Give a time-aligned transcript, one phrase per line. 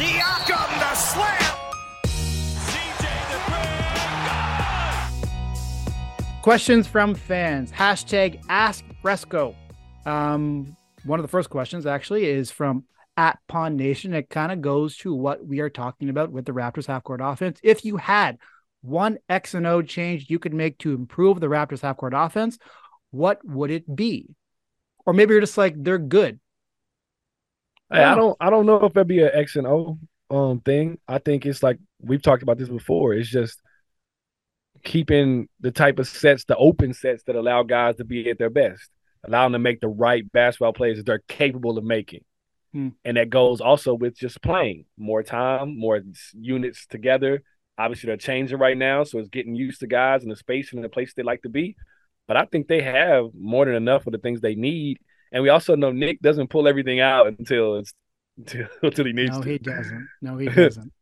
[0.00, 1.56] Siakam the slam.
[6.40, 7.70] Questions from fans.
[7.70, 9.54] Hashtag Ask Fresco.
[10.06, 10.74] Um,
[11.04, 12.84] one of the first questions actually is from
[13.18, 14.14] at Pond Nation.
[14.14, 17.20] It kind of goes to what we are talking about with the Raptors half court
[17.22, 17.60] offense.
[17.62, 18.38] If you had
[18.80, 22.56] one X and O change you could make to improve the Raptors half court offense,
[23.10, 24.34] what would it be?
[25.04, 26.40] Or maybe you're just like they're good.
[27.90, 29.98] I don't I don't know if that'd be an X and O
[30.30, 30.98] um thing.
[31.08, 33.14] I think it's like we've talked about this before.
[33.14, 33.60] It's just
[34.84, 38.50] keeping the type of sets, the open sets that allow guys to be at their
[38.50, 38.88] best,
[39.26, 42.24] allow them to make the right basketball plays that they're capable of making.
[42.72, 42.88] Hmm.
[43.04, 46.00] And that goes also with just playing more time, more
[46.34, 47.42] units together.
[47.76, 50.84] Obviously, they're changing right now, so it's getting used to guys and the space and
[50.84, 51.76] the place they like to be.
[52.28, 54.98] But I think they have more than enough of the things they need.
[55.32, 57.92] And we also know Nick doesn't pull everything out until it's
[58.38, 59.48] until, until he needs No, to.
[59.48, 60.08] he doesn't.
[60.22, 60.92] No, he doesn't.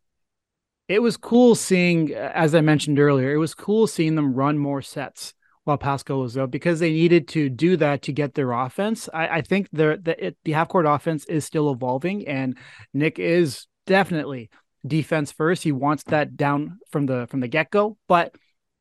[0.89, 4.83] it was cool seeing, as I mentioned earlier, it was cool seeing them run more
[4.83, 9.09] sets while Pascal was out because they needed to do that to get their offense.
[9.13, 12.57] I, I think the the, it, the half court offense is still evolving, and
[12.95, 14.49] Nick is definitely
[14.87, 15.63] defense first.
[15.63, 18.35] He wants that down from the from the get go, but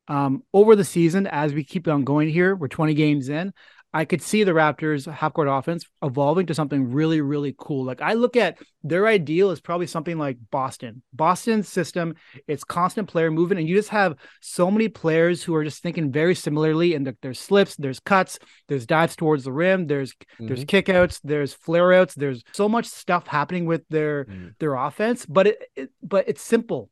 [0.07, 3.51] um, over the season, as we keep on going here, we're 20 games in.
[3.97, 7.83] I could see the Raptors half court offense evolving to something really, really cool.
[7.83, 11.01] Like I look at their ideal is probably something like Boston.
[11.13, 12.13] Boston's system,
[12.47, 16.11] it's constant player movement, and you just have so many players who are just thinking
[16.11, 16.93] very similarly.
[16.93, 21.91] And there's slips, there's cuts, there's dives towards the rim, there's there's kickouts, there's flare
[21.93, 24.53] outs, there's so much stuff happening with their Mhm.
[24.59, 25.25] their offense.
[25.25, 26.91] But it, it but it's simple.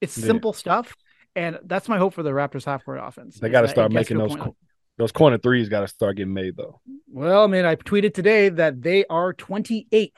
[0.00, 0.26] It's Yeah.
[0.26, 0.94] simple stuff.
[1.34, 3.40] And that's my hope for the Raptors half court offense.
[3.40, 4.56] They got to start making those co-
[4.98, 5.68] those corner threes.
[5.68, 6.80] Got to start getting made though.
[7.08, 10.10] well, I mean, I tweeted today that they are 28th,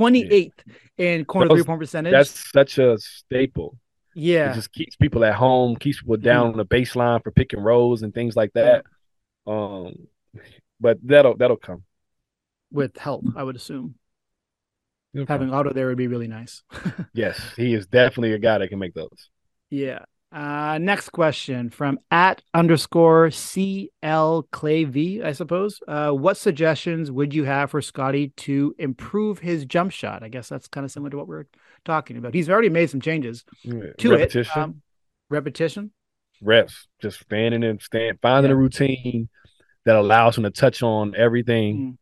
[0.00, 0.52] 28th
[0.98, 2.12] in corner Those- three point percentage.
[2.12, 3.78] That's such a staple.
[4.14, 7.52] yeah, It just keeps people at home, keeps people down on the baseline for pick
[7.52, 8.84] and rolls and things like that.
[9.46, 10.08] Um,
[10.80, 11.84] but that'll that'll come.
[12.72, 13.94] with help, I would assume.
[15.14, 15.58] It'll Having come.
[15.58, 16.62] Otto there would be really nice.
[17.14, 19.30] yes, he is definitely a guy that can make those.
[19.70, 20.00] yeah.
[20.32, 25.80] Uh, next question from at underscore CL Clay V, I suppose.
[25.86, 30.22] Uh, what suggestions would you have for Scotty to improve his jump shot?
[30.22, 31.46] I guess that's kind of similar to what we're
[31.84, 32.34] talking about.
[32.34, 34.56] He's already made some changes to Repetition, it.
[34.58, 34.82] Um,
[35.30, 35.92] repetition.
[36.42, 38.56] reps, just standing and stand, finding Yeah.
[38.56, 39.28] a routine
[39.84, 41.76] that allows him to touch on everything.
[41.78, 41.98] Mm.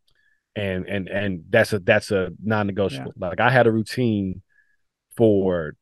[0.57, 3.13] and and and that's a that's a non-negotiable.
[3.17, 4.41] Like I had a routine
[5.17, 5.75] for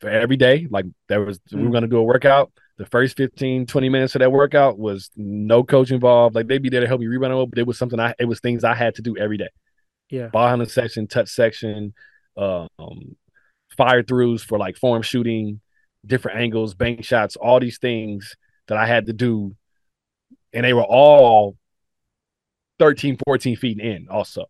[0.00, 0.66] for every day.
[0.70, 1.72] Like there was we were Mm.
[1.72, 2.52] gonna do a workout.
[2.76, 6.34] The first 15, 20 minutes of that workout was no coach involved.
[6.36, 8.40] Like they'd be there to help me rebound, but it was something I it was
[8.40, 9.48] things I had to do every day.
[10.10, 10.28] Yeah.
[10.28, 11.92] Ball handling section, touch section,
[12.36, 12.68] um,
[13.76, 15.60] fire throughs for like form shooting,
[16.06, 18.36] different angles, bank shots, all these things
[18.68, 19.54] that I had to do.
[20.52, 21.56] And they were all
[22.78, 24.46] 13, 14 feet in also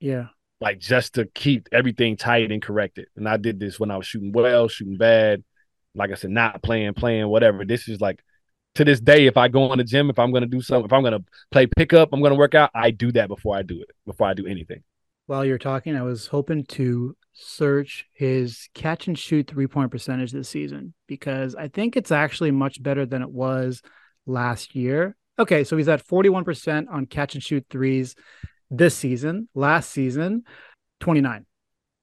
[0.00, 0.26] Yeah.
[0.60, 3.08] Like just to keep everything tight and corrected.
[3.16, 5.44] And I did this when I was shooting well, shooting bad,
[5.94, 7.64] like I said, not playing, playing, whatever.
[7.64, 8.20] This is like
[8.74, 10.92] to this day, if I go in the gym, if I'm gonna do something, if
[10.92, 13.90] I'm gonna play pickup, I'm gonna work out, I do that before I do it,
[14.06, 14.82] before I do anything.
[15.26, 20.32] While you're talking, I was hoping to search his catch and shoot three point percentage
[20.32, 23.82] this season because I think it's actually much better than it was
[24.26, 25.16] last year.
[25.38, 28.16] Okay, so he's at 41% on catch and shoot threes
[28.70, 29.48] this season.
[29.54, 30.44] Last season,
[31.00, 31.46] 29.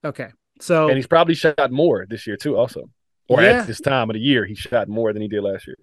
[0.04, 0.28] Okay.
[0.60, 2.90] So And he's probably shot more this year too, also.
[3.28, 3.60] Or Yeah.
[3.60, 5.76] at this time of the year, he shot more than he did last year.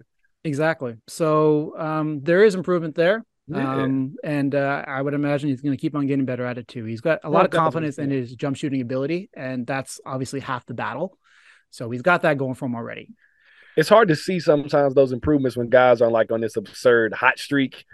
[0.44, 0.96] Exactly.
[1.08, 3.24] So um, there is improvement there.
[3.46, 3.82] Yeah.
[3.82, 6.66] Um, and uh, I would imagine he's going to keep on getting better at it
[6.66, 6.84] too.
[6.84, 10.40] He's got a Oh, lot of confidence in his jump shooting ability, and that's obviously
[10.40, 11.18] half the battle.
[11.70, 13.10] So he's got that going for him already.
[13.76, 17.38] It's hard to see sometimes those improvements when guys are like on this absurd hot
[17.38, 17.84] streak.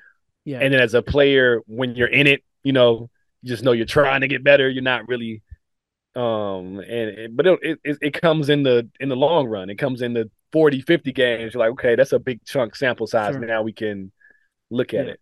[0.44, 0.60] Yeah.
[0.60, 3.10] And then as a player, when you're in it, you know,
[3.42, 4.68] you just know you're trying to get better.
[4.68, 5.42] You're not really,
[6.14, 9.70] um, and but it, it it comes in the in the long run.
[9.70, 11.54] It comes in the 40, 50 games.
[11.54, 13.34] You're like, okay, that's a big chunk sample size.
[13.34, 13.40] Sure.
[13.44, 14.10] Now we can
[14.70, 15.12] look at Yeah.
[15.12, 15.20] it.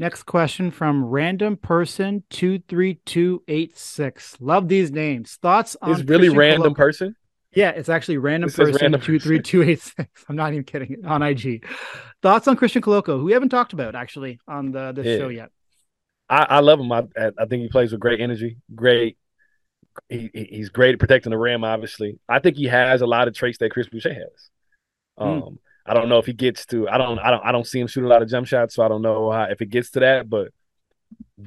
[0.00, 4.36] Next question from random person two three two eight six.
[4.40, 5.36] Love these names.
[5.42, 7.16] Thoughts on It's really Christian random Colo- person.
[7.52, 10.24] Yeah, it's actually random person random two three two eight six.
[10.28, 11.04] I'm not even kidding.
[11.04, 11.64] On IG.
[12.22, 15.16] Thoughts on Christian Koloko, who we haven't talked about actually on the this Yeah.
[15.18, 15.50] show yet.
[16.28, 16.92] I, I love him.
[16.92, 18.58] I I think he plays with great energy.
[18.74, 19.16] Great.
[20.08, 21.64] He, he- he's great at protecting the rim.
[21.64, 24.50] Obviously, I think he has a lot of traits that Chris Boucher has.
[25.16, 25.54] Um, Hmm.
[25.86, 26.86] I don't know if he gets to.
[26.88, 27.18] I don't.
[27.18, 27.44] I don't.
[27.46, 29.44] I don't see him shoot a lot of jump shots, so I don't know how,
[29.44, 30.28] if it gets to that.
[30.28, 30.52] But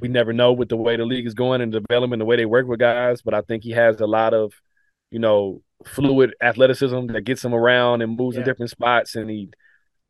[0.00, 2.44] we never know with the way the league is going and development, the way they
[2.44, 3.22] work with guys.
[3.22, 4.52] But I think he has a lot of,
[5.12, 9.48] you know, fluid athleticism that gets him around and moves in different spots, and he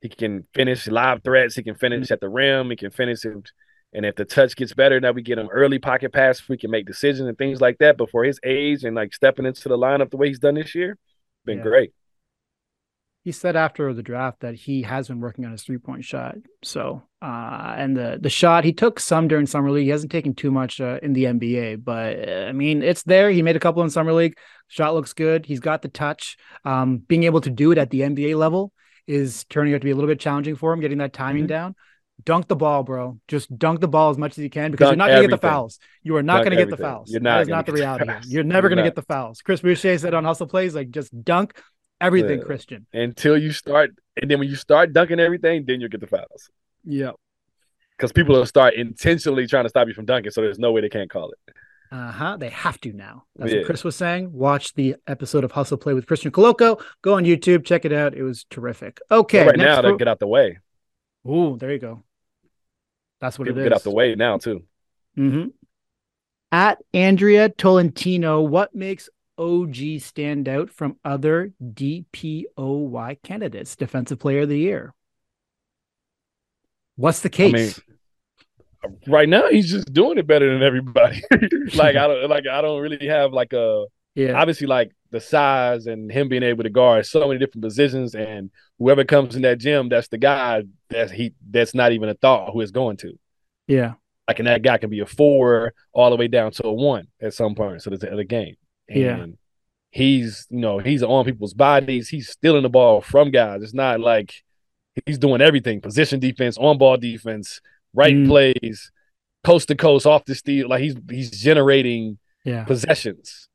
[0.01, 1.55] he can finish live threats.
[1.55, 2.15] He can finish Hmm.
[2.15, 2.71] at the rim.
[2.71, 3.51] He can finish it.
[3.95, 6.49] And if the touch gets better, now we get him early pocket pass.
[6.49, 7.99] We can make decisions and things like that.
[7.99, 10.75] But for his age and like stepping into the lineup the way he's done this
[10.75, 10.97] year,
[11.45, 11.65] been Yeah.
[11.65, 11.93] great.
[13.25, 16.37] He said after the draft that he has been working on his three point shot.
[16.65, 19.85] So, uh, and the the shot he took some during summer league.
[19.85, 23.31] He hasn't taken too much uh, in the NBA, but uh, I mean, it's there.
[23.31, 24.37] He made a couple in summer league.
[24.67, 25.47] Shot looks good.
[25.47, 26.37] He's got the touch.
[26.65, 28.73] Um, being able to do it at the NBA level
[29.07, 30.81] is turning out to be a little bit challenging for him.
[30.81, 31.49] Getting that timing Mhm.
[31.49, 31.75] down.
[32.25, 33.19] Dunk the ball, bro.
[33.29, 35.41] Just dunk the ball as much as you can because you're not going to get
[35.41, 35.79] the fouls.
[36.03, 37.11] You are not going to get the fouls.
[37.11, 38.29] You're not is gonna not the get the reality.
[38.29, 39.41] You're never going to get the fouls.
[39.43, 41.61] Chris Boucher said on Hustle Plays, like just dunk
[42.01, 42.45] everything, Yeah.
[42.45, 42.87] Christian.
[42.93, 43.91] Until you start,
[44.21, 46.51] and then when you start dunking everything, then you'll get the fouls.
[46.85, 47.13] Yeah.
[47.97, 50.81] Because people will start intentionally trying to stop you from dunking, so there's no way
[50.81, 51.55] they can't call it.
[51.93, 52.37] Uh huh.
[52.39, 53.25] They have to now.
[53.37, 53.59] That's Yeah.
[53.59, 54.33] what Chris was saying.
[54.33, 56.83] Watch the episode of Hustle Play with Christian Koloko.
[57.03, 58.15] Go on YouTube, check it out.
[58.15, 58.99] It was terrific.
[59.11, 59.47] Okay.
[59.47, 60.59] Right now, they get out the way.
[61.29, 62.03] Ooh, there you go.
[63.23, 63.65] That's what People it is.
[63.65, 64.65] get out the way now too.
[65.17, 65.47] hmm
[66.53, 69.09] At Andrea Tolentino, what makes
[69.39, 73.77] OG stand out from other DPOY candidates?
[73.77, 74.95] Defensive Player of the Year.
[76.97, 77.81] What's the I mean, case?
[79.07, 81.23] Right now, he's just doing it better than everybody.
[81.75, 84.33] like I don't like I don't really have like a yeah.
[84.33, 88.51] obviously like the size and him being able to guard so many different positions and
[88.79, 92.51] whoever comes in that gym that's the guy that's he that's not even a thought
[92.53, 93.17] who is going to
[93.69, 93.95] Yeah.
[94.27, 97.07] like and that guy can be a four all the way down to a one
[97.21, 98.57] at some point so there's the other game
[98.89, 99.27] and Yeah.
[99.91, 104.01] he's you know he's on people's bodies he's stealing the ball from guys it's not
[104.01, 104.33] like
[105.07, 107.61] he's doing everything position defense on ball defense
[107.95, 108.27] right Mm.
[108.29, 108.91] plays
[109.45, 112.65] coast to coast off the steal like he's he's generating Yeah.
[112.65, 113.49] possessions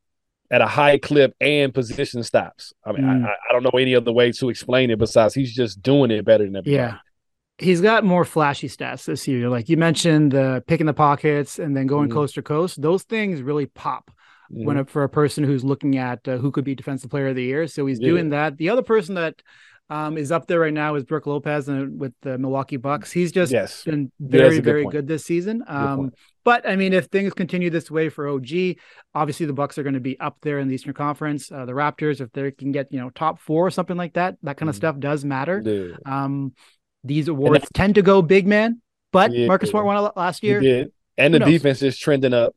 [0.49, 2.73] at a high clip and position stops.
[2.85, 3.25] I mean, Mm.
[3.25, 6.23] I, I don't know any other way to explain it besides he's just doing it
[6.25, 6.75] better than everybody.
[6.75, 6.97] Yeah.
[7.59, 9.49] He's got more flashy stats this year.
[9.49, 12.13] Like you mentioned, the picking the pockets and then going Mhm.
[12.13, 12.81] coast to coast.
[12.81, 14.11] Those things really pop
[14.53, 14.65] Mhm.
[14.65, 17.43] when for a person who's looking at uh, who could be defensive player of the
[17.43, 17.67] year.
[17.67, 18.09] So he's Yeah.
[18.09, 18.57] doing that.
[18.57, 19.41] The other person that
[19.89, 23.09] um, is up there right now is Brook Lopez and with the Milwaukee Bucks.
[23.09, 24.91] He's just yes, been Yeah, very, good very point.
[24.95, 25.63] good this season.
[25.65, 26.11] Um.
[26.47, 28.77] But I mean, if things continue this way for OG,
[29.13, 31.51] obviously the Bucks are going to be up there in the Eastern Conference.
[31.51, 34.38] Uh, the Raptors, if they can get you know top four or something like that,
[34.44, 34.77] that kind of Mhm.
[34.77, 35.57] stuff does matter.
[36.05, 36.53] Um,
[37.03, 39.47] these awards tend to go big man, but Yeah.
[39.47, 40.61] Marcus Smart won last He year.
[40.61, 40.94] did.
[41.17, 41.53] And Who the knows?
[41.55, 42.55] defense is trending up.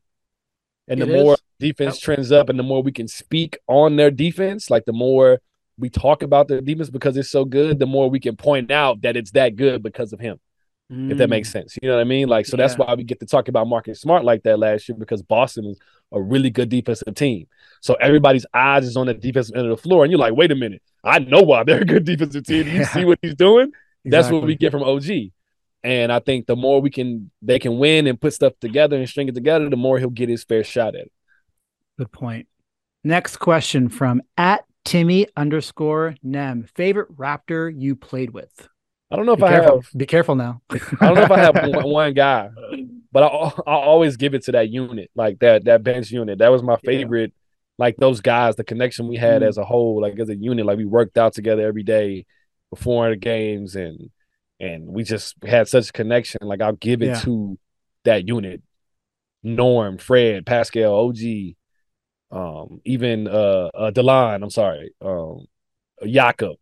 [0.87, 1.41] And the It more is.
[1.59, 2.03] defense Yep.
[2.03, 5.41] trends up and the more we can speak on their defense, like the more
[5.77, 9.01] we talk about their defense because it's so good, the more we can point out
[9.03, 10.39] that it's that good because of him.
[10.91, 11.79] If that makes sense.
[11.81, 12.29] You know what I mean?
[12.29, 12.79] Like, so that's Mm.
[12.87, 15.79] Why we get to talk about Marcus Smart like that last year because Boston was
[16.13, 17.47] a really good defensive team.
[17.81, 20.51] So everybody's eyes is on the defensive end of the floor, and you're like, wait
[20.51, 22.67] a minute, I know why they're a good defensive team.
[22.67, 22.89] You Yeah.
[22.89, 23.73] see what he's doing?
[24.05, 25.31] That's what we get from OG.
[25.85, 29.09] And I think the more we can, they can win and put stuff together and
[29.09, 31.13] string it together, the more he'll get his fair shot at it.
[31.99, 32.49] Good point.
[33.05, 36.65] Next question from at Timmy underscore Nem.
[36.75, 38.69] Favorite Raptor you played with?
[39.11, 39.81] I don't know if Be I careful.
[39.83, 40.63] have, Be careful now.
[40.71, 40.77] I
[41.07, 42.49] don't know if I have one, one guy,
[43.13, 43.27] but I
[43.67, 46.39] I always give it to that unit, like that that bench unit.
[46.39, 46.91] That was my Yeah.
[46.91, 47.33] favorite.
[47.79, 49.49] Like those guys, the connection we had Mm.
[49.49, 52.27] as a whole, like as a unit, like we worked out together every day
[52.71, 54.11] before the games, and
[54.61, 56.41] and we just had such a connection.
[56.43, 57.21] Like I'll give it Yeah.
[57.21, 57.59] to
[58.05, 58.63] that unit.
[59.43, 61.57] Norm, Fred, Pascal, OG,
[62.31, 64.43] um, even uh, uh Delon.
[64.43, 65.47] I'm sorry, um,
[66.07, 66.57] Jakob,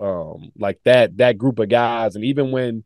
[0.00, 2.84] um, like that that group of guys, and even when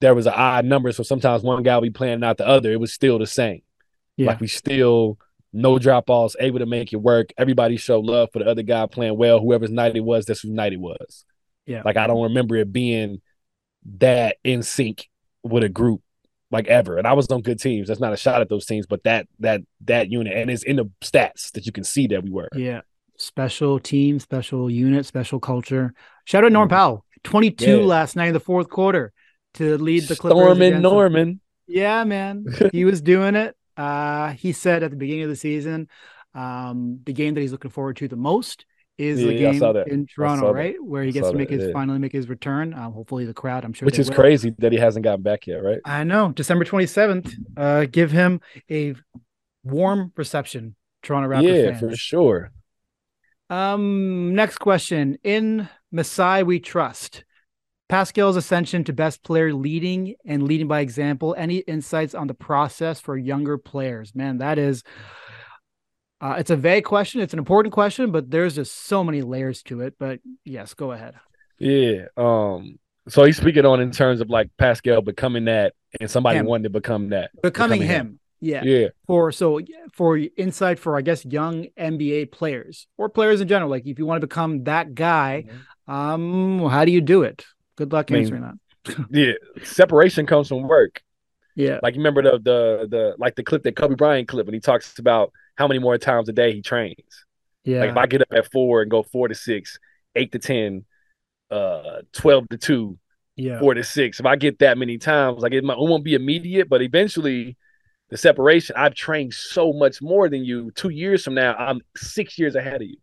[0.00, 2.70] there was an odd number, so sometimes one guy would be playing not the other,
[2.72, 3.62] it was still the same.
[4.16, 4.28] Yeah.
[4.28, 5.18] Like we still
[5.52, 7.32] no drop offs, able to make it work.
[7.36, 9.38] Everybody showed love for the other guy playing well.
[9.38, 11.24] Whoever's night it was, that's whose night it was.
[11.66, 11.82] Yeah.
[11.84, 13.20] Like I don't remember it being
[13.98, 15.08] that in sync
[15.42, 16.02] with a group
[16.50, 16.98] like ever.
[16.98, 17.88] And I was on good teams.
[17.88, 20.76] That's not a shot at those teams, but that that that unit and it's in
[20.76, 22.48] the stats that you can see that we were.
[22.54, 22.82] Yeah.
[23.18, 25.94] Special team, special unit, special culture.
[26.24, 26.72] Shout out Norm Mhm.
[26.72, 27.04] Powell.
[27.24, 27.84] 22 Yeah.
[27.84, 29.12] last night in the fourth quarter
[29.54, 30.38] to lead the Clippers.
[30.40, 31.40] Norman Norman.
[31.66, 32.44] Yeah, man.
[32.72, 33.56] he was doing it.
[33.76, 35.88] Uh, he said at the beginning of the season,
[36.34, 38.66] um, the game that he's looking forward to the most
[38.98, 40.74] is Yeah, the game in Toronto, right?
[40.82, 41.72] Where he gets to make that, his yeah.
[41.72, 42.74] finally make his return.
[42.74, 44.16] Um, hopefully the crowd, I'm sure Which is will.
[44.16, 45.80] crazy that he hasn't gotten back yet, right?
[45.84, 46.30] I know.
[46.32, 47.32] December 27th.
[47.56, 48.94] Uh, give him a
[49.64, 51.80] warm reception, Toronto Raptors yeah, fans.
[51.80, 52.52] for sure.
[53.48, 55.18] Um, next question.
[55.24, 57.24] In Masai we trust.
[57.88, 61.34] Pascal's ascension to best player leading and leading by example.
[61.36, 64.14] Any insights on the process for younger players?
[64.14, 64.82] Man, that is
[66.22, 67.20] uh, it's a vague question.
[67.20, 69.94] It's an important question, but there's just so many layers to it.
[69.98, 71.14] But yes, go ahead.
[71.58, 72.06] Yeah.
[72.16, 72.78] Um.
[73.08, 76.46] So he's speaking on in terms of like Pascal becoming that, and somebody Him.
[76.46, 77.30] wanted to become that.
[77.42, 78.20] Becoming, Becoming him.
[78.40, 78.62] Yeah.
[78.64, 78.88] Yeah.
[79.06, 79.60] For so
[79.92, 83.70] for insight for I guess young NBA players or players in general.
[83.70, 85.44] Like if you want to become that guy,
[85.88, 87.44] um, how do you do it?
[87.76, 89.06] Good luck I mean, answering that.
[89.10, 89.32] Yeah.
[89.64, 91.02] Separation comes from work.
[91.54, 91.80] Yeah.
[91.82, 94.60] Like you remember the the the like the clip that Kobe Bryant clip when he
[94.60, 97.24] talks about how many more times a day he trains.
[97.64, 97.80] Yeah.
[97.80, 99.78] Like if I get up at four and go four to six,
[100.16, 100.84] eight to ten,
[101.50, 102.98] uh, twelve to two,
[103.36, 103.60] yeah.
[103.60, 104.18] four to six.
[104.18, 107.56] If I get that many times, like it, might, it won't be immediate, but eventually
[108.08, 110.70] the separation, I've trained so much more than you.
[110.72, 112.96] Two years from now, I'm six years ahead of you.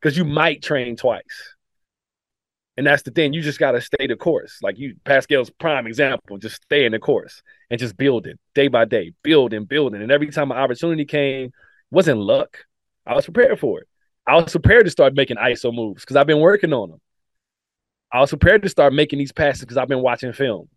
[0.00, 1.54] Because you might train twice.
[2.76, 3.32] And that's the thing.
[3.32, 4.58] You just gotta stay the course.
[4.62, 8.68] Like you Pascal's prime example, just stay in the course and just build it day
[8.68, 10.02] by day, build and building.
[10.02, 11.52] And every time an opportunity came,
[11.90, 12.58] wasn't luck.
[13.06, 13.88] I was prepared for it.
[14.26, 17.00] I was prepared to start making ISO moves because I've been working on them.
[18.12, 20.68] I was prepared to start making these passes because I've been watching film.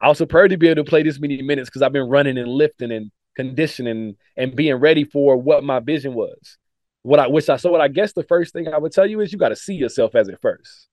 [0.00, 2.38] I was prepared to be able to play this many minutes because I've been running
[2.38, 6.56] and lifting and conditioning and being ready for what my vision was.
[7.02, 9.20] What I wish I so what I guess the first thing I would tell you
[9.20, 10.88] is you got to see yourself as it first.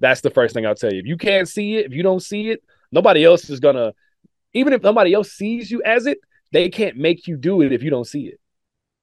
[0.00, 0.98] That's the first thing I'll tell you.
[0.98, 3.92] If you can't see it, if you don't see it, nobody else is gonna,
[4.54, 6.18] even if nobody else sees you as it,
[6.52, 8.40] they can't make you do it if you don't see it.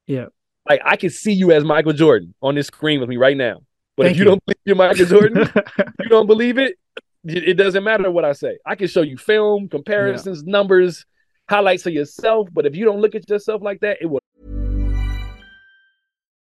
[0.05, 0.25] Yeah.
[0.67, 3.61] Like I can see you as Michael Jordan on this screen with me right now.
[3.95, 4.29] But Thank if you, you.
[4.31, 5.49] don't believe you're Michael Jordan,
[5.99, 6.77] you don't believe it,
[7.23, 8.57] it it doesn't matter what I say.
[8.65, 11.05] I can show you film, comparisons, numbers,
[11.49, 12.49] highlights of yourself.
[12.51, 14.19] But if you don't look at yourself like that, it will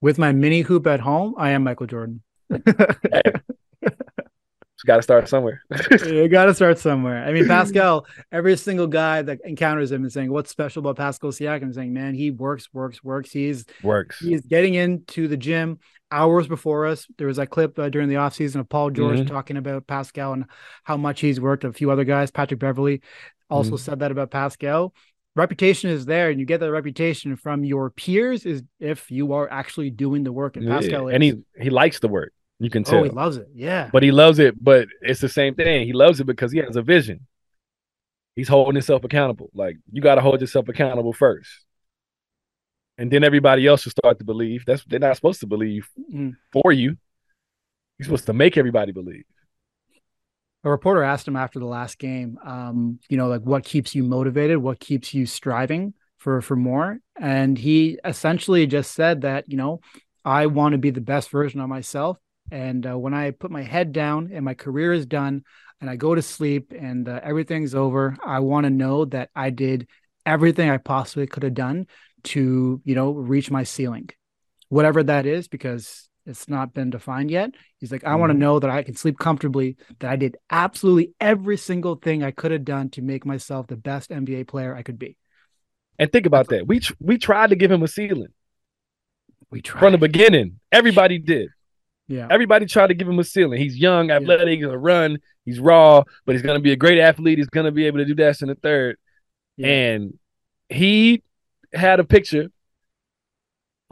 [0.00, 2.22] With my mini hoop at home, I am Michael Jordan.
[2.50, 2.62] It's
[4.86, 5.62] got to start somewhere.
[6.06, 7.22] you got to start somewhere.
[7.22, 11.32] I mean, Pascal, every single guy that encounters him is saying, What's special about Pascal
[11.32, 11.74] Siakam?
[11.74, 13.30] Saying, Man, he works, works, works.
[13.30, 14.18] He's Works.
[14.20, 15.80] he's getting into the gym
[16.10, 17.06] hours before us.
[17.18, 19.28] There was that clip uh, during the offseason of Paul George Mhm.
[19.28, 20.46] talking about Pascal and
[20.84, 21.64] how much he's worked.
[21.64, 23.02] A few other guys, Patrick Beverley,
[23.50, 24.94] also said that about Pascal.
[25.40, 29.50] Reputation is there, and you get that reputation from your peers is if you are
[29.50, 30.56] actually doing the work.
[30.56, 31.14] And Yeah, Pascal is.
[31.14, 32.32] and he he likes the work.
[32.58, 33.00] You can tell.
[33.00, 33.48] oh, he loves it.
[33.54, 33.88] Yeah.
[33.90, 34.62] but he loves it.
[34.62, 35.86] But it's the same thing.
[35.86, 37.26] He loves it because he has a vision.
[38.36, 39.48] He's holding himself accountable.
[39.54, 41.50] Like you got to hold yourself accountable first,
[42.98, 44.64] and then everybody else will start to believe.
[44.66, 46.36] That's they're not supposed to believe Mhm.
[46.52, 46.98] for you.
[47.98, 49.24] You're supposed to make everybody believe.
[50.64, 54.02] A reporter asked him after the last game, um, you know, like what keeps you
[54.04, 59.56] motivated, what keeps you striving for for more, and he essentially just said that, you
[59.56, 59.80] know,
[60.24, 62.18] I want to be the best version of myself,
[62.50, 65.44] and uh, when I put my head down and my career is done,
[65.80, 69.48] and I go to sleep and uh, everything's over, I want to know that I
[69.48, 69.88] did
[70.26, 71.86] everything I possibly could have done
[72.24, 74.10] to, you know, reach my ceiling,
[74.68, 77.52] whatever that is, because it's not been defined yet.
[77.78, 78.40] He's like, I want to mm-hmm.
[78.40, 82.52] know that I can sleep comfortably, that I did absolutely every single thing I could
[82.52, 85.16] have done to make myself the best NBA player I could be.
[85.98, 86.66] And think about that.
[86.66, 88.32] We tr- we tried to give him a ceiling
[89.50, 89.80] We tried.
[89.80, 90.60] from the beginning.
[90.72, 91.50] Everybody did.
[92.08, 92.26] Yeah.
[92.30, 93.60] Everybody tried to give him a ceiling.
[93.60, 97.38] He's young, athletic, he's gonna run, he's raw, but he's gonna be a great athlete.
[97.38, 98.96] He's gonna be able to do that in the third.
[99.56, 99.68] Yeah.
[99.68, 100.18] And
[100.68, 101.22] he
[101.72, 102.48] had a picture,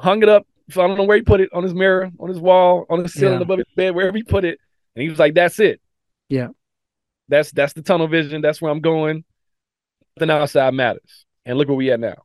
[0.00, 0.46] hung it up.
[0.70, 3.02] So I don't know where he put it on his mirror, on his wall, on
[3.02, 3.42] the ceiling Yeah.
[3.42, 4.58] above his bed, wherever he put it.
[4.94, 5.80] And he was like, "That's it.
[6.28, 6.48] Yeah.
[7.28, 8.40] That's that's the tunnel vision.
[8.42, 9.24] That's where I'm going.
[10.16, 12.16] Nothing outside matters." And look where we at now.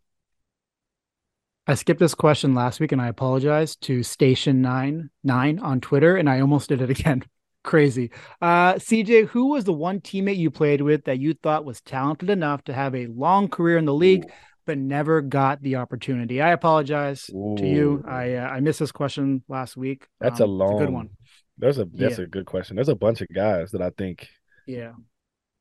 [1.65, 6.17] I skipped this question last week and I apologize to Station Nine Nine on Twitter,
[6.17, 7.23] and I almost did it again.
[7.63, 8.11] Crazy.
[8.41, 12.29] Uh, CJ, who was the one teammate you played with that you thought was talented
[12.29, 14.25] enough to have a long career in the league,
[14.65, 16.41] but never got the opportunity?
[16.41, 18.03] I apologize to you.
[18.07, 20.07] I uh, I missed this question last week.
[20.19, 21.09] That's a Um, it's long good one.
[21.57, 22.25] There's a that's Yeah.
[22.25, 22.75] a good question.
[22.75, 24.27] There's a bunch of guys that I think
[24.65, 24.93] Yeah.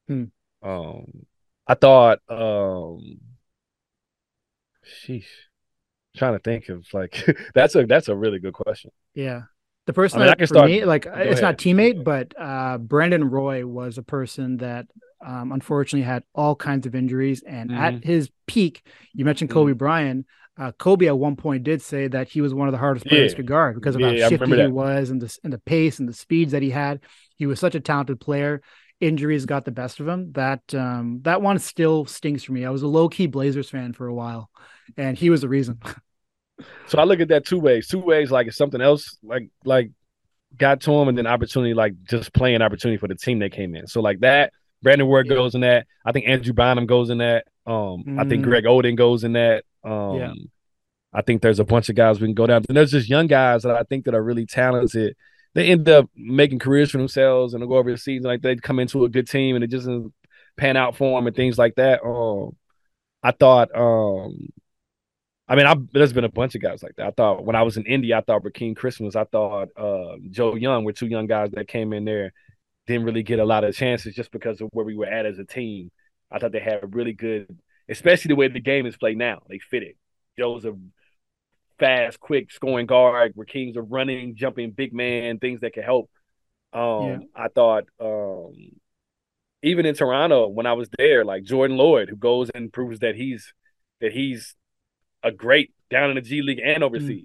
[0.09, 1.07] um
[1.67, 3.19] I thought um
[5.05, 5.25] sheesh.
[6.17, 8.91] trying to think of like that's a that's a really good question.
[9.15, 9.43] Yeah.
[9.87, 12.35] The person I mean, I that can for start- me, like it's not teammate, but
[12.41, 14.87] uh Brandon Roy was a person that
[15.25, 17.43] um unfortunately had all kinds of injuries.
[17.43, 17.97] And Mm-hmm.
[17.97, 20.27] at his peak, you mentioned Kobe Bryant.
[20.59, 23.33] Uh, Kobe at one point did say that he was one of the hardest players
[23.33, 23.37] Yeah.
[23.37, 26.09] to guard because of Yeah, how shifty he was and the and the pace and
[26.09, 27.01] the speeds that he had.
[27.37, 28.61] He was such a talented player.
[29.01, 30.33] Injuries got the best of him.
[30.33, 32.65] That um that one still stings for me.
[32.65, 34.51] I was a low key Blazers fan for a while,
[34.97, 35.81] and he was the reason.
[36.87, 37.89] So I look at that two ways.
[37.89, 39.91] Two ways like it's something else like like
[40.57, 43.75] got to him and then opportunity like just playing opportunity for the team they came
[43.77, 43.87] in.
[43.87, 44.53] So like that,
[44.83, 45.35] Brandon Ward Yeah.
[45.37, 45.87] goes in that.
[46.05, 47.47] I think Andrew Bynum goes in that.
[47.67, 48.45] Um I think.
[48.45, 49.65] Greg Oden goes in that.
[49.85, 50.33] Um Yeah.
[51.13, 52.65] I think there's a bunch of guys we can go down.
[52.69, 55.15] And there's just young guys that I think that are really talented.
[55.55, 58.57] They end up making careers for themselves and they go over the season like they
[58.57, 60.13] come into a good team and it just doesn't
[60.57, 62.03] pan out for them and things like that.
[62.05, 62.57] Um
[63.23, 64.49] I thought um
[65.49, 67.07] I mean, I, there's been a bunch of guys like that.
[67.09, 70.55] I thought when I was in India, I thought Rakeem Christmas, I thought uh, Joe
[70.55, 72.33] Young were two young guys that came in there,
[72.87, 75.39] didn't really get a lot of chances just because of where we were at as
[75.39, 75.91] a team.
[76.31, 77.47] I thought they had a really good,
[77.89, 79.43] especially the way the game is played now.
[79.49, 79.97] They fit it.
[80.39, 80.75] Joe's a
[81.79, 83.35] fast, quick scoring guard.
[83.37, 86.11] Rakeem's a running, jumping big man, things that can help.
[86.73, 87.19] Um, Yeah.
[87.37, 88.55] I thought um,
[89.63, 93.15] even in Toronto when I was there, like Jordan Loyd, who goes and proves that
[93.15, 93.53] he's
[94.01, 94.55] that he's
[95.23, 97.25] a great down in the G League and overseas.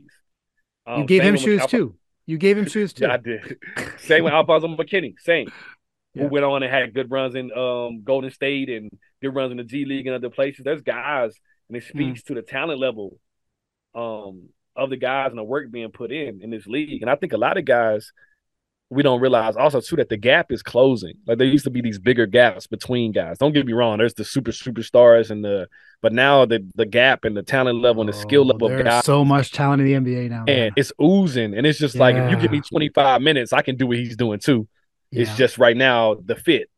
[0.86, 1.96] you Um, gave him shoes Alpha- too.
[2.28, 3.08] You gave him shoes too.
[3.08, 3.58] I did.
[3.98, 5.16] same with Alfonzo McKinnie.
[5.20, 5.50] Same.
[6.14, 6.24] Yeah.
[6.24, 9.58] Who went on and had good runs in um, Golden State and good runs in
[9.58, 10.64] the G League and other places.
[10.64, 11.34] There's guys,
[11.70, 11.98] and it Hmm.
[11.98, 13.18] speaks to the talent level
[13.96, 17.02] um, of the guys and the work being put in in this league.
[17.02, 18.12] And I think a lot of guys
[18.90, 21.14] we don't realize also too that the gap is closing.
[21.28, 23.38] Like there used to be these bigger gaps between guys.
[23.38, 23.98] Don't get me wrong.
[23.98, 25.68] There's the super superstars and the
[26.02, 28.72] but now the the gap and the talent level and the skill Oh, level of
[28.78, 30.44] there's guys so much talent in the NBA now.
[30.46, 30.58] man.
[30.68, 31.54] and it's oozing.
[31.58, 34.16] And it's just like if you give me 25 minutes, I can do what he's
[34.16, 34.68] doing too.
[35.12, 36.70] It's just right now the fit.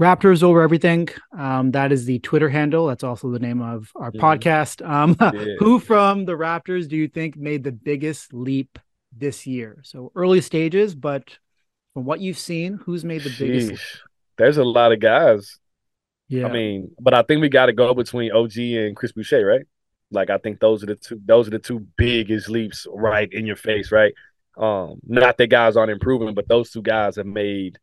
[0.00, 1.08] Raptors over everything.
[1.38, 2.88] Um, that is the Twitter handle.
[2.88, 4.18] That's also the name of our Mhm.
[4.18, 4.84] podcast.
[4.84, 5.54] Um, Yeah.
[5.60, 8.76] who from the Raptors do you think made the biggest leap
[9.16, 9.78] this year?
[9.84, 11.38] So early stages, but
[11.94, 13.82] from what you've seen, who's made the biggest?
[14.36, 15.58] There's a lot of guys.
[16.28, 19.44] Yeah, I mean, but I think we got to go between OG and Chris Boucher,
[19.46, 19.66] right?
[20.10, 21.20] Like I think those are the two.
[21.24, 24.12] Those are the two biggest leaps right in your face, right?
[24.56, 27.78] Um, not that guys aren't improving, but those two guys have made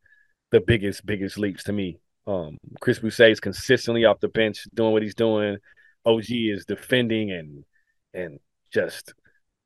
[0.52, 1.97] the biggest, biggest leaps to me.
[2.28, 5.58] Um, Chris Boucher is consistently off the bench doing what he's doing.
[6.06, 7.63] OG is defending and
[8.13, 8.39] and
[8.74, 9.13] just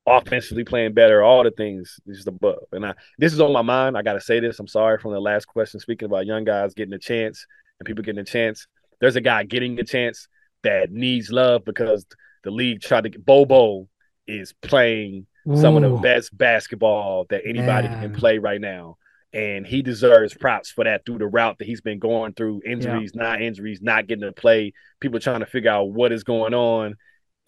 [0.06, 1.22] offensively playing better.
[1.22, 2.64] All the things just above.
[2.72, 3.96] And I, this is on my mind.
[3.96, 4.58] I got to say this.
[4.60, 5.80] I'm sorry from the last question.
[5.80, 7.46] Speaking about young guys getting a chance
[7.78, 8.66] and people getting a chance.
[9.00, 10.28] There's a guy getting a chance
[10.62, 12.06] that needs love because
[12.44, 13.88] the league tried to get Bol Bol
[14.26, 18.02] is playing some of the best basketball that anybody Man.
[18.02, 18.96] can play right now.
[19.32, 23.14] And he deserves props for that through the route that he's been going through injuries,
[23.14, 26.96] not injuries, not getting to play, people trying to figure out what is going on.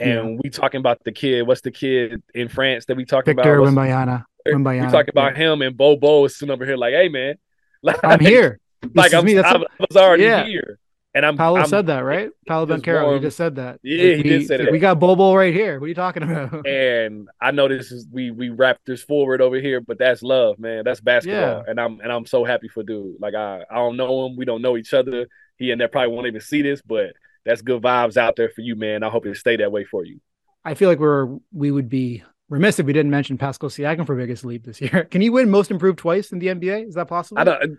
[0.00, 1.42] And we talking about the kid.
[1.46, 3.72] What's the kid in France that we talking Victor about?
[3.74, 4.24] What's- Wembanyama.
[4.46, 4.90] Eh, we Wembanyama.
[4.90, 7.34] talking about him and Bol Bol is sitting over here like, hey man,
[7.82, 8.60] like, I'm here.
[8.80, 9.34] This Like I'm, me.
[9.34, 10.44] That's I, what I was already Yeah.
[10.44, 10.78] here,
[11.12, 11.36] and I'm.
[11.36, 12.30] Paolo I'm said that, right?
[12.46, 13.14] Paolo Banchero.
[13.14, 13.80] He just said that.
[13.82, 14.70] Yeah, he we, did say that.
[14.70, 15.80] We got Bol Bol right here.
[15.80, 16.64] What are you talking about?
[16.66, 20.84] and I know this is we we Raptors forward over here, but that's love, man.
[20.84, 21.62] That's basketball, Yeah.
[21.66, 23.16] and I'm and I'm so happy for dude.
[23.20, 25.26] Like I I don't know him, we don't know each other.
[25.56, 28.60] He and that probably won't even see this, but that's good vibes out there for
[28.60, 29.02] you, man.
[29.02, 30.20] I hope it stay that way for you.
[30.64, 34.16] I feel like we're we would be remiss if we didn't mention Pascal Siakam for
[34.16, 35.04] biggest leap this year.
[35.10, 36.88] Can he win Most Improved twice in the NBA?
[36.88, 37.40] Is that possible?
[37.40, 37.78] I don't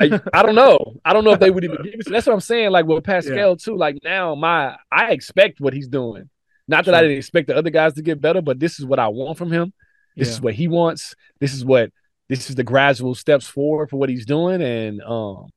[0.00, 0.94] I, I don't know.
[1.04, 2.06] I don't know if they would even give it.
[2.08, 2.70] That's what I'm saying.
[2.70, 3.76] Like with Pascal too.
[3.76, 6.28] Like now, my I expect what he's doing.
[6.66, 8.98] Not that I didn't expect the other guys to get better, but this is what
[8.98, 9.72] I want from him.
[10.16, 10.34] This Yeah.
[10.34, 11.14] is what he wants.
[11.40, 11.90] This is what
[12.28, 15.48] this is the gradual steps forward for what he's doing, and um,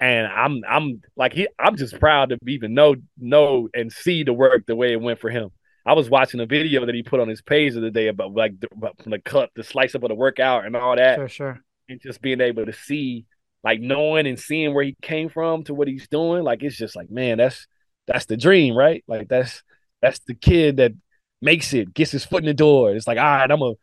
[0.00, 4.32] and I'm I'm like he I'm just proud to even know know and see the
[4.32, 5.50] work the way it went for him.
[5.86, 8.32] I was watching a video that he put on his page the other day about
[8.32, 11.16] like the, about from the cut, the slice up of the workout and all that.
[11.16, 11.60] Sure, sure.
[11.88, 13.24] And just being able to see,
[13.62, 16.96] like knowing and seeing where he came from to what he's doing, like it's just
[16.96, 17.68] like, man, that's
[18.08, 19.04] that's the dream, right?
[19.06, 19.62] Like that's
[20.02, 20.92] that's the kid that
[21.40, 22.92] makes it, gets his foot in the door.
[22.92, 23.74] It's like, all right, I'm gonna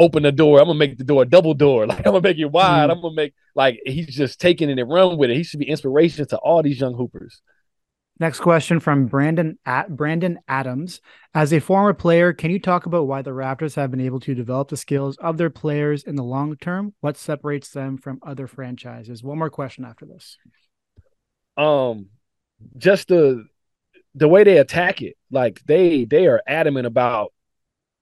[0.00, 0.58] open the door.
[0.58, 1.86] I'm gonna make the door double door.
[1.90, 2.88] Like I'm gonna make it wide.
[2.88, 2.92] Mm.
[2.92, 5.36] I'm gonna make like he's just taking it and run with it.
[5.36, 7.42] He should be inspiration to all these young hoopers.
[8.18, 11.00] Next question from Brandon at Brandon Adams.
[11.34, 14.34] As a former player, can you talk about why the Raptors have been able to
[14.34, 16.94] develop the skills of their players in the long term?
[17.00, 19.22] What separates them from other franchises?
[19.24, 20.36] One more question after this.
[21.56, 22.10] Um,
[22.76, 23.46] just the
[24.14, 27.32] the way they attack it, like they they are adamant about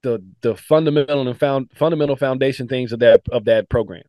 [0.02, 4.04] the the fundamental and found fundamental foundation things of that of that program.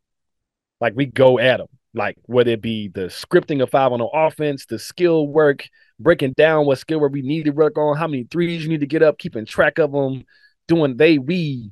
[0.79, 4.65] Like we go at them, like whether it be the scripting of five on offense,
[4.65, 5.67] the skill work,
[5.99, 8.79] breaking down what skill work we need to work on, how many threes you need
[8.81, 10.23] to get up, keeping track of them,
[10.67, 11.71] doing they we.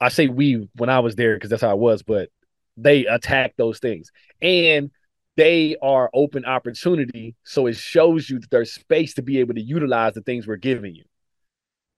[0.00, 2.30] I say we when I was there because that's how I was, but
[2.76, 4.10] they attack those things
[4.40, 4.90] and
[5.36, 7.36] they are open opportunity.
[7.44, 10.56] So it shows you that there's space to be able to utilize the things we're
[10.56, 11.04] giving you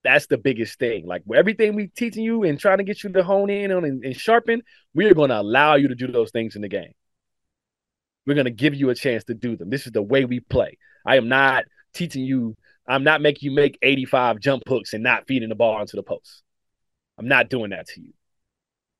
[0.04, 1.06] that's the biggest thing.
[1.06, 4.04] Like everything we teaching you and trying to get you to hone in on and,
[4.04, 4.62] and sharpen,
[4.94, 6.92] we are going to allow you to do those things in the game.
[8.26, 9.70] We're going to give you a chance to do them.
[9.70, 10.78] This is the way we play.
[11.06, 11.64] I am not
[11.94, 12.56] teaching you.
[12.86, 16.02] I'm not making you make 85 jump hooks and not feeding the ball into the
[16.02, 16.42] post.
[17.18, 18.12] I'm not doing that to you.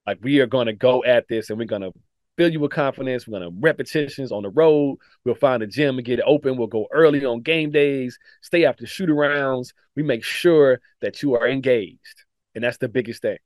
[0.07, 1.93] Like we are going to go at this and we're going to
[2.37, 3.27] fill you with confidence.
[3.27, 4.99] We're gonna repetitions on the road.
[5.25, 6.57] We'll find a gym and get it open.
[6.57, 9.73] We'll go early on game days, stay after shoot arounds.
[9.97, 12.25] We make sure that you are engaged.
[12.55, 13.39] And that's the biggest thing.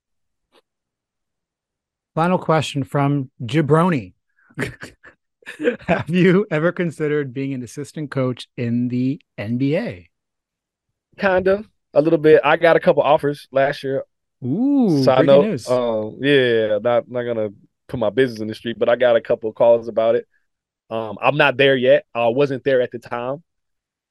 [2.15, 4.15] Final question from Jabroni.
[5.87, 10.09] Have you ever considered being an assistant coach in the NBA?
[11.19, 12.41] Kinda, a little bit.
[12.45, 14.05] I got a couple offers last year.
[14.45, 15.69] Ooh, Side note, news.
[15.69, 17.49] Um, yeah, not not gonna
[17.89, 20.27] put my business in the street, but I got a couple of calls about it.
[20.91, 22.05] Um, I'm not there yet.
[22.15, 23.43] I wasn't there at the time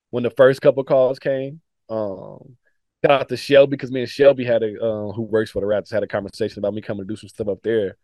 [0.09, 1.61] when the first couple calls came.
[1.89, 2.57] Um,
[3.03, 5.67] shout out to Shelby because me and Shelby had a uh, who works for the
[5.67, 7.97] Raptors had a conversation about me coming to do some stuff up there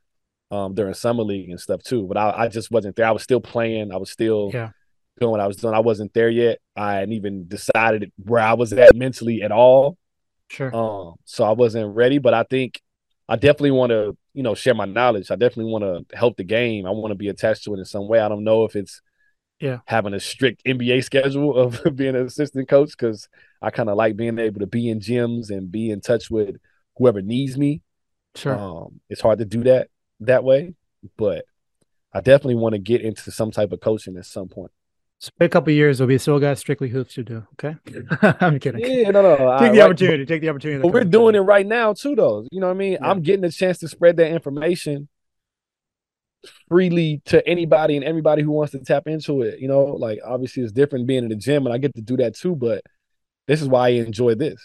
[0.51, 2.05] um, during summer league and stuff too.
[2.07, 3.05] But I, I just wasn't there.
[3.05, 3.91] I was still playing.
[3.91, 4.69] I was still yeah.
[5.19, 5.73] doing what I was doing.
[5.73, 6.59] I wasn't there yet.
[6.75, 9.97] I hadn't even decided where I was at mentally at all.
[10.49, 10.75] Sure.
[10.75, 12.81] Um, so I wasn't ready, but I think
[13.27, 15.31] I definitely want to, you know, share my knowledge.
[15.31, 16.85] I definitely want to help the game.
[16.85, 18.19] I want to be attached to it in some way.
[18.19, 19.01] I don't know if it's
[19.59, 23.27] yeah having a strict NBA schedule of being an assistant coach because
[23.61, 26.57] I kind of like being able to be in gyms and be in touch with
[26.97, 27.81] whoever needs me.
[28.35, 28.57] Sure.
[28.57, 29.89] Um, it's hard to do that
[30.21, 30.73] that way,
[31.17, 31.45] but
[32.11, 34.71] I definitely want to get into some type of coaching at some point.
[35.23, 37.47] So a couple years, we'll be still got strictly hoops to do.
[37.53, 37.77] Okay,
[38.41, 38.81] I'm kidding.
[38.81, 39.37] Yeah, no, no.
[39.37, 40.25] take I, the right, opportunity.
[40.25, 40.81] Take the opportunity.
[40.81, 42.45] But we're doing it right now too, though.
[42.51, 42.91] You know what I mean?
[42.93, 43.09] Yeah.
[43.09, 45.07] I'm getting a chance to spread that information
[46.67, 49.59] freely to anybody and everybody who wants to tap into it.
[49.61, 52.17] You know, like obviously it's different being in the gym, and I get to do
[52.17, 52.57] that too.
[52.57, 52.83] But
[53.47, 54.61] this is why I enjoy this.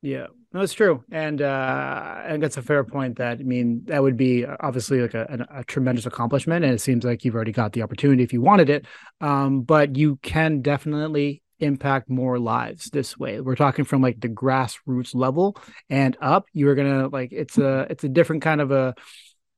[0.00, 3.18] Yeah, no, it's true, and uh, I think that's a fair point.
[3.18, 6.80] That I mean, that would be obviously like a, a, a, tremendous accomplishment, and it
[6.80, 8.86] seems like you've already got the opportunity if you wanted it.
[9.20, 13.42] Um, but you can definitely impact more lives this way.
[13.42, 15.54] We're talking from like the grassroots level
[15.90, 16.46] and up.
[16.54, 18.94] You're gonna like it's a it's a different kind of a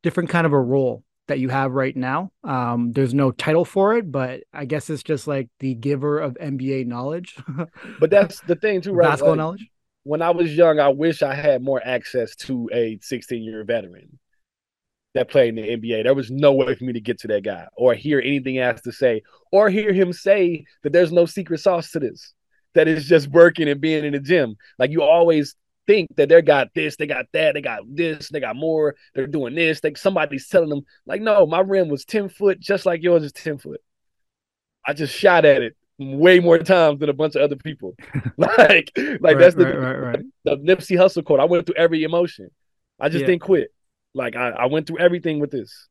[0.03, 2.33] different kind of a role that you have right now.
[2.43, 6.35] Um, there's no title for it, but I guess it's just like the giver of
[6.35, 7.37] NBA knowledge.
[8.01, 9.11] but that's the thing too, right?
[9.11, 9.71] Basketball like, knowledge
[10.05, 14.19] when I was young, I wish I had more access to a 16 year veteran
[15.15, 16.05] that played in the NBA.
[16.05, 18.81] There was no way for me to get to that guy or hear anything has
[18.83, 22.33] to say or hear him say that there's no secret sauce to this,
[22.75, 24.57] that it's just working and being in the gym.
[24.79, 28.41] Like you always think that they got this, they got that, they got this, they
[28.41, 29.83] got more, they're doing this.
[29.83, 33.33] Like somebody's telling them, like, no, my rim was 10 foot just like yours is
[33.33, 33.81] 10 foot.
[34.87, 37.95] I just shot at it way more times than a bunch of other people.
[38.37, 40.21] like, like right, that's the, right, right, right.
[40.45, 41.41] the Nipsey Hussle quote.
[41.41, 42.51] I went through every emotion.
[42.99, 43.29] I just yeah.
[43.29, 43.69] didn't quit.
[44.15, 45.89] Like I, I went through everything with this,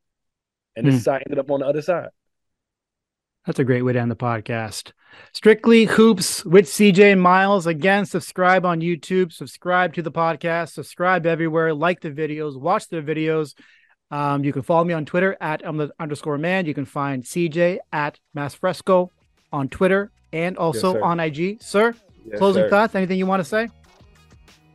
[0.76, 1.14] and this mm.
[1.14, 2.08] ended up on the other side.
[3.46, 4.92] That's a great way to end the podcast.
[5.32, 7.66] Strictly Hoops with CJ and Miles.
[7.66, 13.00] Again, subscribe on YouTube, subscribe to the podcast, subscribe everywhere, like the videos, watch the
[13.00, 13.54] videos.
[14.10, 16.66] Um, you can follow me on Twitter at underscore man.
[16.66, 19.10] You can find CJ at Mass Fresco
[19.52, 21.62] on Twitter and also yes, on IG.
[21.62, 22.70] Sir, yes, closing sir.
[22.70, 22.94] thoughts?
[22.94, 23.68] Anything you want to say?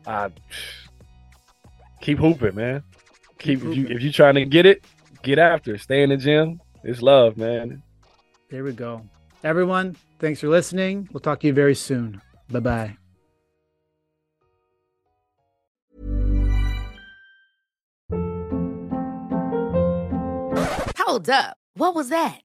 [0.06, 0.30] Uh,
[2.02, 2.84] keep hooping, man.
[3.40, 4.84] Keep if you if you trying to get it,
[5.24, 5.76] get after.
[5.76, 5.82] it.
[5.82, 6.62] Stay in the gym.
[6.84, 7.82] It's love, man.
[8.50, 9.02] There we go.
[9.44, 11.10] Everyone, thanks for listening.
[11.12, 12.22] We'll talk to you very soon.
[12.50, 12.98] Bye bye.
[20.98, 21.58] Hold up.
[21.76, 22.45] What was that?